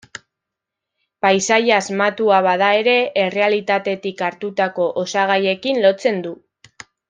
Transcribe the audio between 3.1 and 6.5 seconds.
errealitatetik hartutako osagaiekin lotzen du.